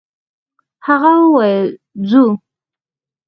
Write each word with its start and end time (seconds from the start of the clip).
هغه 0.85 1.11
وويل: 1.33 1.69
«ځو!» 2.09 2.25